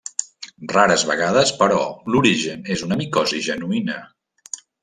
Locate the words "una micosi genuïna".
2.89-4.03